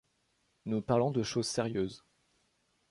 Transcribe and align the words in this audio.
Nous 0.65 0.81
parlons 0.81 1.11
de 1.11 1.21
choses 1.21 1.45
sérieuses. 1.47 2.03